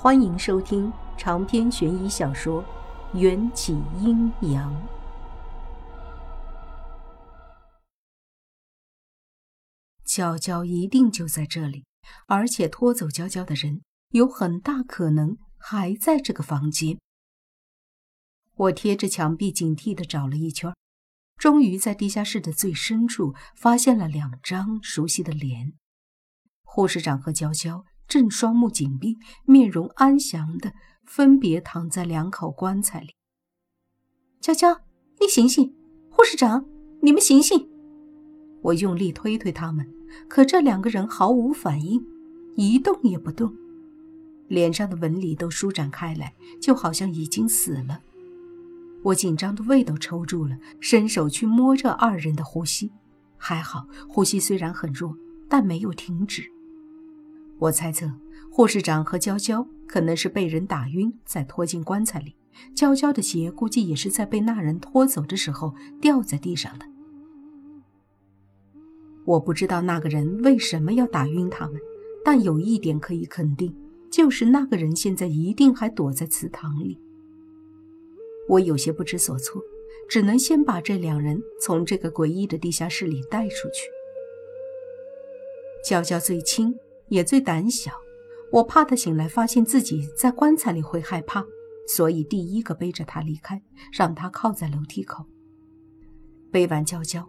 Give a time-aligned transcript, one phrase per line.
[0.00, 2.62] 欢迎收听长篇悬疑小说
[3.18, 4.72] 《缘起阴阳》。
[10.04, 11.84] 娇娇一定就在这里，
[12.28, 17.00] 而且拖走娇娇的人有很大可能还在这个房间。
[18.54, 20.72] 我贴着墙壁警惕的找了一圈，
[21.36, 25.72] 终于在地下室的最深处发现了两张熟悉的脸：
[26.62, 27.84] 护士长和娇娇。
[28.08, 30.72] 正双目紧闭，面容安详的
[31.04, 33.10] 分别躺在两口棺材里。
[34.40, 34.80] 娇娇，
[35.20, 35.74] 你醒醒！
[36.10, 36.64] 护士长，
[37.02, 37.68] 你们醒醒！
[38.62, 39.86] 我用力推推他们，
[40.26, 42.04] 可这两个人毫无反应，
[42.56, 43.54] 一动也不动，
[44.48, 48.00] 脸上的纹理都舒展开来，就好像已经死了。
[49.04, 52.90] 我紧张的胃都抽住了，伸手去摸这二人的呼吸，
[53.36, 55.14] 还好，呼吸虽然很弱，
[55.48, 56.50] 但没有停止。
[57.60, 58.06] 我猜测，
[58.50, 62.36] 护士长和娇娇可能是被人打晕，再拖进棺材里。
[62.74, 66.86] 娇娇的鞋估计也是在被那人拖走的时候掉在地上的。
[69.24, 71.80] 我不知道那个人为什么要打晕他们，
[72.24, 73.74] 但有一点可以肯定，
[74.10, 76.98] 就是那个人现在一定还躲在祠堂里。
[78.48, 79.62] 我有些不知所措，
[80.08, 83.90] 只能先把这两人从这个诡异的地下室里带出去。
[85.84, 86.74] 娇娇最轻。
[87.08, 87.92] 也最胆小，
[88.52, 91.44] 我怕他醒来发现自己在棺材里会害怕，
[91.86, 95.24] 所以第一个背着他离开，让他靠在楼梯口。
[96.50, 97.28] 背完娇娇，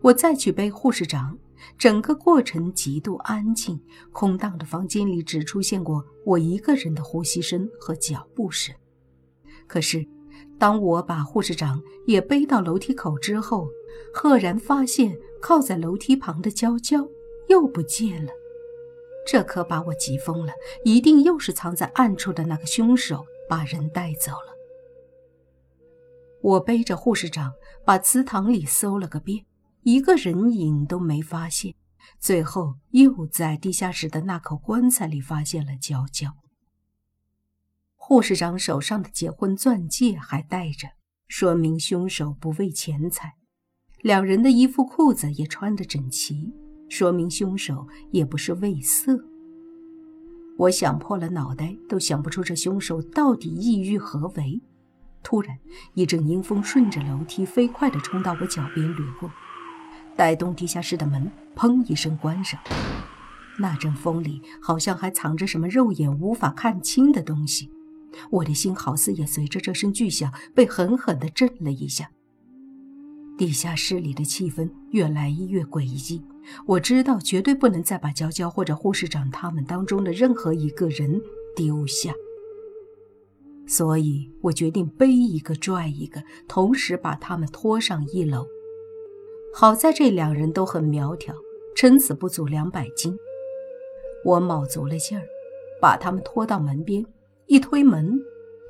[0.00, 1.38] 我再去背护士长。
[1.78, 3.80] 整个过程极度安静，
[4.12, 8.74] 空荡的房间里只出现过我一个人的呼吸声和脚步声。
[9.66, 10.06] 可是，
[10.58, 13.66] 当我把护士长也背到楼梯口之后，
[14.12, 17.08] 赫然发现靠在楼梯旁的娇娇
[17.48, 18.32] 又不见了。
[19.26, 20.52] 这可把我急疯了！
[20.84, 24.54] 一定又是藏在暗处的那个凶手把人带走了。
[26.42, 27.52] 我背着护士长
[27.86, 29.46] 把祠堂里搜了个遍，
[29.82, 31.74] 一个人影都没发现。
[32.20, 36.36] 最后又在地下室的那口棺材里发现了娇娇。
[37.94, 40.88] 护士长手上的结婚钻戒还戴着，
[41.28, 43.36] 说明凶手不为钱财。
[44.02, 46.52] 两人的衣服裤子也穿得整齐。
[46.88, 49.24] 说明凶手也不是为色。
[50.56, 54.60] 我想破了脑袋都想不出这凶手到底意欲何为。
[55.22, 55.58] 突然，
[55.94, 59.30] 一阵阴风顺着楼梯飞快地冲到我脚边掠过，
[60.14, 62.60] 带动地下室的门砰一声关上。
[63.58, 67.70] 那阵风里好像还藏着什么肉眼无法看清的东西。
[68.30, 72.10] 我的心好似也随着这声巨响被狠狠地震了一下。
[73.36, 76.22] 地下室里的气氛越来越诡异。
[76.66, 81.20] 我知道绝对不能再把娇娇或者护士长他们当中的任何一个人
[81.56, 82.12] 丢下，
[83.66, 88.46] 所以我决定背一个拽一个，同时把他们拖上一楼。
[89.54, 91.34] 好在这两人都很苗条，
[91.74, 93.16] 撑死不足两百斤。
[94.24, 95.24] 我卯足了劲儿，
[95.80, 97.06] 把他们拖到门边，
[97.46, 98.18] 一推门，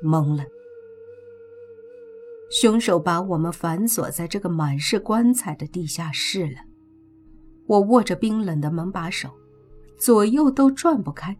[0.01, 0.45] 懵了。
[2.49, 6.57] 凶手把我们反锁在这个满是棺材的地下室了。
[7.67, 9.29] 我握着冰冷的门把手，
[9.97, 11.37] 左右都转不开。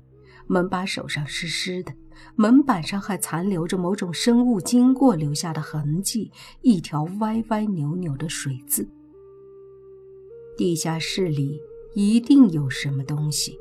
[0.48, 1.92] 门把手上湿湿的，
[2.36, 8.88] 门板上还残留着某种生物经过留下的痕迹，一条歪歪扭扭的水渍。
[10.56, 11.60] 地下室里
[11.96, 13.58] 一定有什么东西，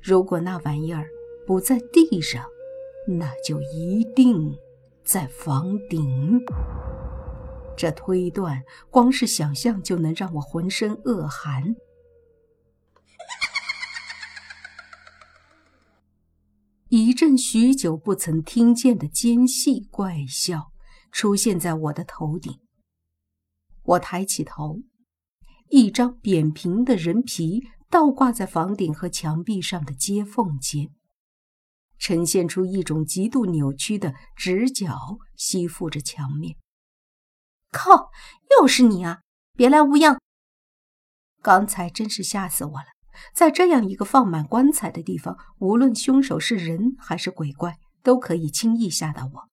[0.00, 1.08] 如果那玩意儿
[1.46, 2.44] 不在地上，
[3.08, 4.56] 那就一定
[5.04, 6.40] 在房顶。
[7.76, 11.74] 这推断，光是想象就能让我浑身恶寒。
[16.88, 20.72] 一阵许久不曾听见的尖细怪笑
[21.12, 22.58] 出现在我的头顶。
[23.82, 24.80] 我抬起头，
[25.68, 30.90] 一张扁平的人皮倒挂在房顶和墙壁上的接缝间，
[32.00, 36.56] 呈现出一种极度扭曲的直角，吸附着墙面。
[37.70, 38.10] 靠！
[38.58, 39.20] 又是你啊！
[39.54, 40.18] 别来无恙。
[41.42, 42.86] 刚才真是吓死我了。
[43.34, 49.48] 在这样一个放满棺材的地方，无论凶手是人还是鬼怪，都可以轻易吓到我。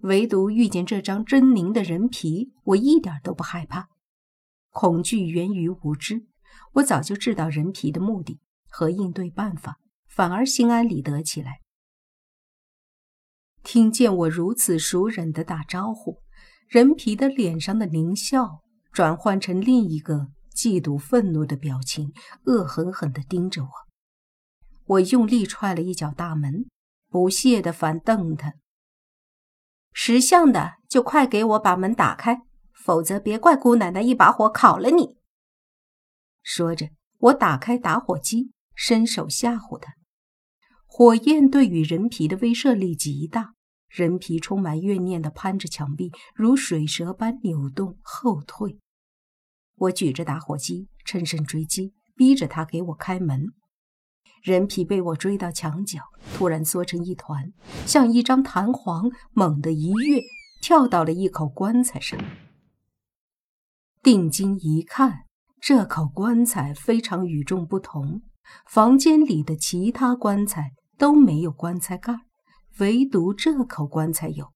[0.00, 3.88] 唯独遇见这张狰狞的人皮，我一点都不害怕。
[4.70, 6.26] 恐惧源于无知，
[6.74, 9.78] 我早就知道人皮的目的和应对办法，
[10.08, 11.60] 反而心安理得起来。
[13.66, 16.22] 听见我如此熟稔的打招呼，
[16.68, 20.28] 人皮的脸上的狞笑转换成另一个。
[20.54, 22.14] 嫉妒、愤怒的表情，
[22.44, 23.70] 恶狠狠地盯着我。
[24.86, 26.66] 我用力踹了一脚大门，
[27.10, 28.54] 不屑地反瞪他。
[29.92, 32.42] 识相的就快给我把门打开，
[32.72, 35.16] 否则别怪姑奶奶一把火烤了你。
[36.42, 39.94] 说着，我打开打火机，伸手吓唬他。
[40.86, 43.55] 火焰对于人皮的威慑力极大，
[43.88, 48.78] 人皮充满怨念的攀着墙壁，如水蛇般扭动后退。
[49.76, 53.52] 我举着打火机，趁胜追击，逼着他给我开门。
[54.42, 56.00] 人皮被我追到墙角，
[56.34, 57.52] 突然缩成一团，
[57.84, 60.22] 像一张弹簧，猛地一跃，
[60.62, 62.18] 跳到了一口棺材上。
[64.02, 65.24] 定睛一看，
[65.60, 68.22] 这口棺材非常与众不同，
[68.68, 72.14] 房间里的其他棺材都没有棺材盖，
[72.78, 74.52] 唯独这口棺材有。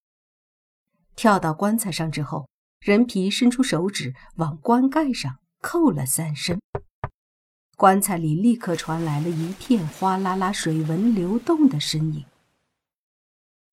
[1.17, 2.49] 跳到棺材上之后，
[2.81, 6.59] 人皮伸出手指往棺盖上扣了三声。
[7.77, 12.27] 棺材里立刻传来了一片哗啦啦水纹流动的声音，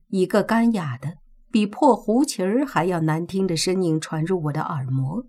[0.07, 1.17] 一个干哑的、
[1.51, 5.25] 比破胡琴儿还要难听的声音传入我的耳膜：“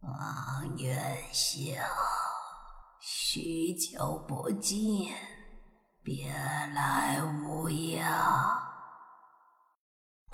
[0.00, 1.74] 王元宵，
[3.00, 5.12] 许久不见，
[6.04, 8.62] 别来无恙。”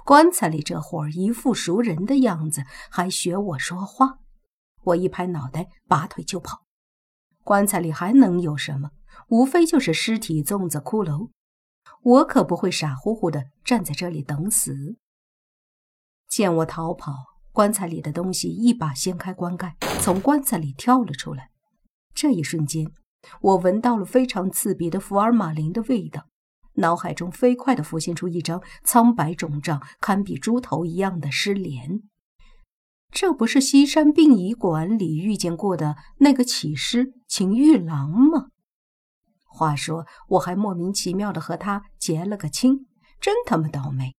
[0.05, 4.19] 棺材里这伙儿一副熟人的样子，还学我说话。
[4.83, 6.65] 我一拍脑袋，拔腿就跑。
[7.45, 8.91] 棺材里还能有什么？
[9.29, 11.31] 无非就是尸体、粽子、骷髅。
[12.03, 14.97] 我可不会傻乎乎的站在这里等死。
[16.29, 17.13] 见我逃跑，
[17.53, 21.51] 棺材里的东西一把掀开棺盖，从棺材里跳了出来。
[22.15, 22.91] 这一瞬间，
[23.41, 26.27] 我闻到了非常刺鼻的福尔马林的味道，
[26.75, 32.03] 脑海中飞快地浮现出一张苍白肿胀、堪比猪头一样的尸脸。
[33.13, 38.51] 这不是西山殡仪馆里遇见过的那个起尸秦玉郎吗？
[39.47, 42.87] 话说，我还莫名其妙的和他结了个亲，
[43.21, 44.15] 真他妈倒霉！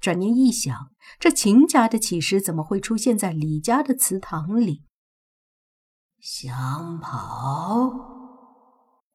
[0.00, 0.90] 转念一想，
[1.20, 4.82] 这秦家的起尸怎么会出现在李家的祠堂里？
[6.20, 8.17] 想跑？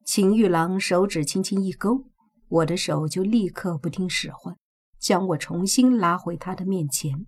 [0.06, 2.04] 秦玉郎手指轻轻一勾，
[2.50, 4.58] 我的手就立刻不听使唤，
[5.00, 7.26] 将我重新拉回他的面前。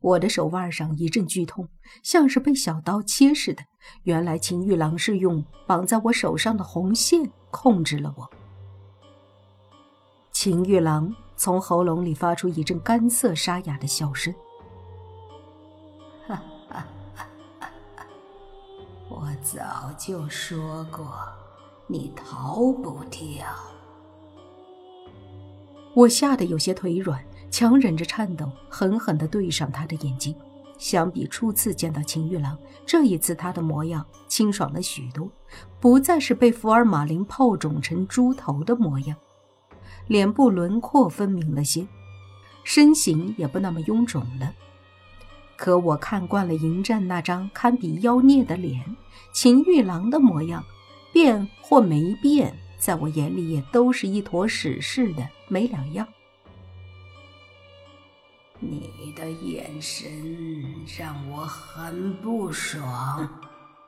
[0.00, 1.68] 我的手腕上一阵剧痛，
[2.04, 3.64] 像是被小刀切似的。
[4.04, 8.30] 原来秦玉郎是用绑在我手上的红线控制了我。
[10.30, 14.32] 秦玉郎从喉咙里发出一阵干涩沙哑的笑声
[19.42, 21.14] ：“早就说过，
[21.86, 23.46] 你逃不掉。”
[25.94, 27.24] 我吓得有些腿软。
[27.48, 30.34] 强忍着颤抖，狠狠地对上他的眼睛。
[30.76, 35.30] 相比初次见到秦玉郎，这一次他的模样清爽了许多，
[35.80, 39.16] 不再是被福尔马林泡肿成猪头的模样，
[40.06, 41.86] 脸部轮廓分明了些，
[42.62, 44.52] 身形也不那么臃肿了。
[45.56, 48.96] 可我看惯了迎战那张堪比妖孽的脸，
[49.32, 50.64] 秦玉郎的模样
[51.12, 56.06] 变或没变，在我眼里也都是一坨屎似的，没两样。
[58.58, 60.10] 你的眼神
[60.98, 63.28] 让我很不爽。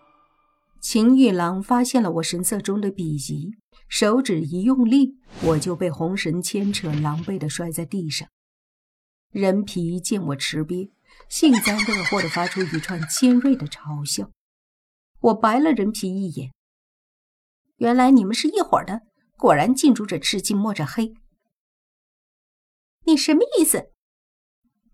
[0.81, 3.53] 秦玉郎发现了我神色中的鄙夷，
[3.89, 8.29] 手指一用力，我就被红绳牵扯，狼狈地摔在地上。
[9.33, 10.91] 人皮见我吃瘪，
[11.29, 14.31] 幸灾乐祸地发出一串尖锐的嘲笑。
[15.21, 16.53] 我白了人皮一眼，
[17.77, 19.03] 原来你们是一伙的，
[19.37, 21.13] 果然近朱者赤，近墨者黑。
[23.05, 23.91] 你什么意思？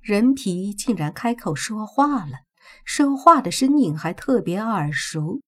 [0.00, 2.40] 人皮竟然开口说话了，
[2.84, 5.40] 说话的声音还特别耳熟。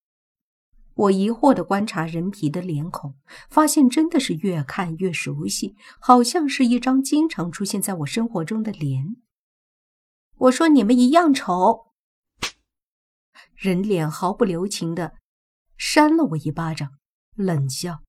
[0.95, 3.17] 我疑惑地观察人皮的脸孔，
[3.51, 9.17] 发现真的是越看越熟悉，好像是一张经常出现在我生活中的脸。
[10.39, 11.87] 我说你们一样丑。
[13.55, 15.15] 人脸毫不留情的
[15.79, 16.91] 扇了我一巴掌，
[17.35, 18.03] 冷笑：“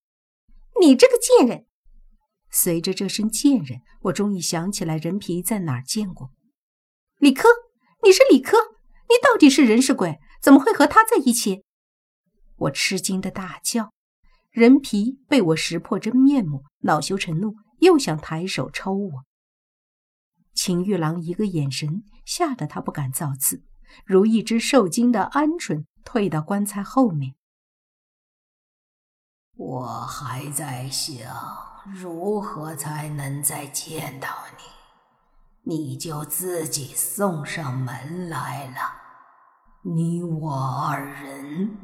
[0.82, 1.66] 你这个贱人！”
[2.52, 6.32] 随着这声“贱人”，我终于想起来人皮在哪儿见过。
[7.20, 7.48] 李科，
[8.04, 8.58] 你是李科？
[9.10, 10.20] 你到底是人是鬼？
[10.42, 11.64] 怎么会和他在一起？
[12.58, 13.94] 我吃惊的大叫。
[14.52, 19.24] 人皮被我识破真面目，恼羞成怒，又想抬手抽我。
[20.58, 23.62] 秦玉郎一个眼神，吓得他不敢造次，
[24.04, 27.36] 如一只受惊的鹌鹑，退到棺材后面。
[29.56, 31.32] 我还在想，
[31.86, 35.76] 如何才能再见到你。
[35.76, 38.96] 你就自己送上门来了，
[39.84, 41.78] 你我二人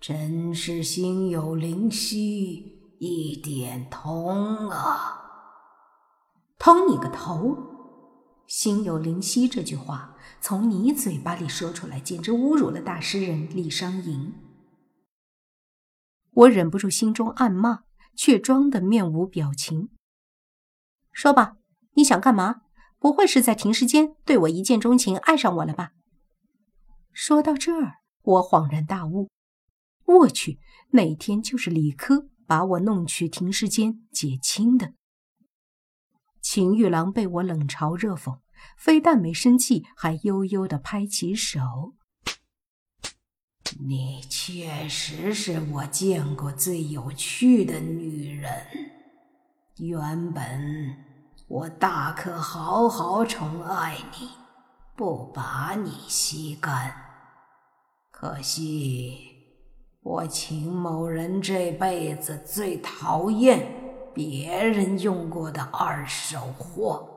[0.00, 5.20] 真是心有灵犀一点通啊！
[6.58, 7.70] 通你个头！
[8.46, 14.34] 心有灵犀这句话从你嘴巴里说出来，简直侮辱了大诗人李商隐。
[16.32, 17.84] 我忍不住心中暗骂，
[18.16, 19.90] 却装得面无表情。
[21.12, 21.56] 说吧，
[21.94, 22.62] 你想干嘛？
[22.98, 25.92] 不会是在停尸间对我一见钟情，爱上我了吧？
[27.12, 29.28] 说到这儿，我恍然大悟。
[30.04, 30.58] 我去，
[30.90, 34.94] 那天就是李科把我弄去停尸间解亲的。
[36.42, 38.40] 秦玉郎被我冷嘲热讽，
[38.76, 41.94] 非但没生气，还悠悠的拍起手
[43.86, 48.52] ：“你确实是我见过最有趣的女人。
[49.78, 50.96] 原本
[51.46, 54.28] 我大可好好宠爱你，
[54.96, 56.94] 不把你吸干。
[58.10, 59.16] 可惜
[60.02, 63.80] 我秦某人这辈子最讨厌。”
[64.14, 67.08] 别人用过的二手货。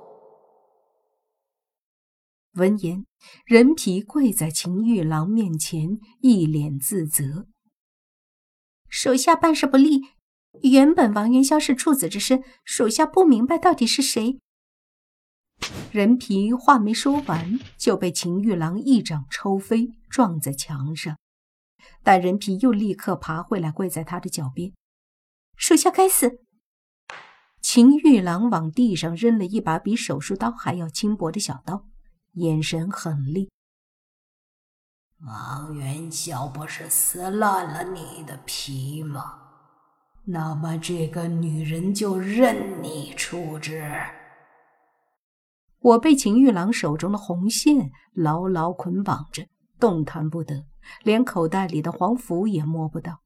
[2.53, 3.05] 闻言，
[3.45, 7.47] 人皮跪在秦玉郎面前，一脸自责
[8.87, 10.01] ：“属下办事不力。
[10.61, 14.39] 原本王元宵是处子之身，属下不明白到底是谁。”
[15.91, 21.17] 人皮话没说完，就被秦玉郎一掌抽飞，撞在墙上。
[22.03, 24.71] 但人皮又立刻爬回来，跪在他的脚边
[25.57, 26.39] ：“属下该死。”
[27.67, 31.87] 秦玉郎往地上扔了一把比手术刀还要轻薄的小刀，
[32.33, 33.49] 眼神狠厉。
[35.25, 39.39] 王元宵不是撕烂了你的皮吗？
[40.25, 43.91] 那么这个女人就任你处置。
[45.79, 49.47] 我被秦玉郎手中的红线牢牢捆绑着，
[49.79, 50.67] 动弹不得，
[51.01, 53.21] 连口袋里的黄符也摸不到，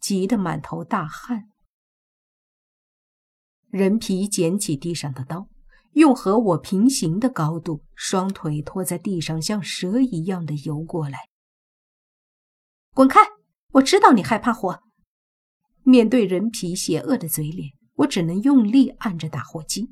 [0.00, 1.48] 急得满头大汗。
[3.76, 5.48] 人皮捡起地上的刀，
[5.92, 11.28] 用和我平行的高度，双腿拖在地上，像蛇一样的游过来。
[12.94, 13.20] 滚开！
[13.72, 14.80] 我知道你害怕火。
[15.82, 19.90] 面对人皮邪恶的嘴脸，我只能用力按着打火机。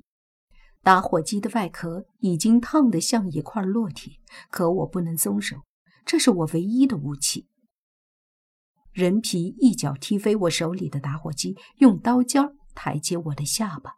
[0.82, 4.14] 打火机的外壳已经烫得像一块烙铁，
[4.48, 5.58] 可我不能松手，
[6.06, 7.48] 这是我唯一的武器。
[8.92, 12.54] 人皮一脚踢飞我手里的打火机，用刀尖儿。
[12.74, 13.96] 抬起我的下巴，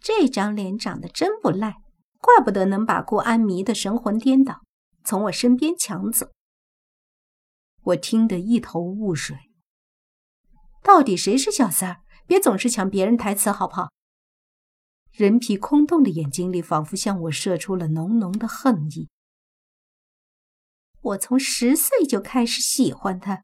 [0.00, 1.82] 这张脸长得真不赖，
[2.18, 4.62] 怪不得能把顾安迷得神魂颠倒，
[5.04, 6.30] 从我身边抢走。
[7.82, 9.36] 我听得一头雾水，
[10.82, 12.00] 到底谁是小三儿？
[12.26, 13.88] 别总是抢别人台词，好不好？
[15.10, 19.08] 人皮空洞的眼睛里仿佛向我射出了浓浓的恨意。
[21.00, 23.42] 我从十岁就开始喜欢他，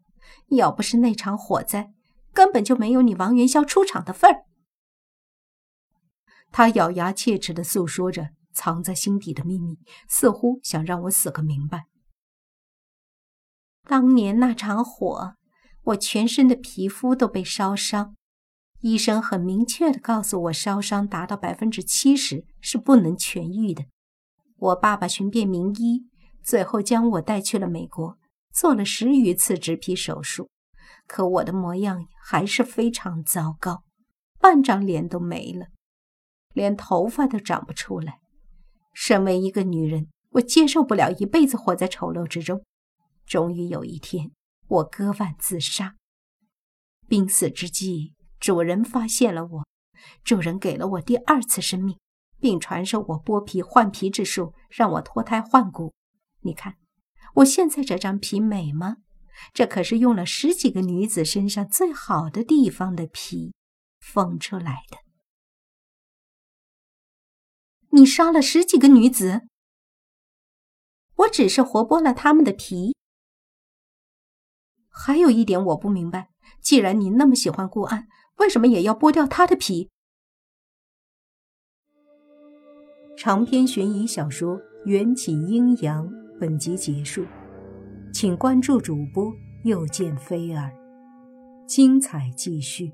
[0.51, 1.96] 要不是那场火灾。
[2.37, 4.45] 根本就没有你王元宵出场的份儿。
[6.53, 11.87] 他咬牙切齿的诉说着藏在心底的秘密，似乎想让我死个明白。
[13.85, 15.37] 当年那场火，
[15.85, 18.15] 我全身的皮肤都被烧伤，
[18.81, 23.87] 医生很明确的告诉我，烧伤达到百分之七十是不能痊愈的。
[24.59, 26.07] 我爸爸寻遍名医，
[26.43, 28.19] 最后将我带去了美国，
[28.53, 30.51] 做了十余次植皮手术。
[31.07, 33.85] 可我的模样还是非常糟糕，
[34.39, 35.69] 半张脸都没了，
[36.53, 38.21] 连头发都长不出来。
[38.93, 42.65] 身为一个女人，我接受不了一辈子活在丑陋之中。
[43.27, 44.33] 终于有一天，
[44.69, 45.97] 我割腕自杀。
[47.09, 49.67] 濒死之际，主人发现了我，
[50.25, 51.99] 主人给了我第二次生命，
[52.41, 55.93] 并传授我剥皮换皮之术，让我脱胎换骨。
[56.41, 56.77] 你看，
[57.35, 58.97] 我现在这张皮美吗？
[59.53, 63.55] 这可是用了十几个女子身上最好的地方的皮
[64.01, 64.99] 缝出来的。
[67.91, 69.49] 你杀了十几个女子，
[71.15, 72.95] 我只是活剥了她们的皮。
[74.89, 79.91] 还有一点我不明白，既然你那么喜欢顾安，为什么也要剥掉她的皮？
[83.17, 86.07] 长篇悬疑小说《缘起阴阳》
[86.39, 87.25] 本集结束。
[88.19, 89.31] 请关注主播，
[89.65, 90.73] 又见菲儿，
[91.67, 92.91] 精彩继续。